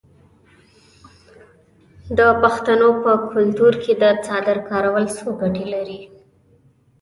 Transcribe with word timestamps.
د 2.17 2.19
پښتنو 2.41 2.89
په 3.03 3.11
کلتور 3.31 3.73
کې 3.83 3.93
د 4.01 4.03
څادر 4.25 4.57
کارول 4.69 5.05
څو 5.17 5.27
ګټې 5.41 5.65
لري. 5.73 6.01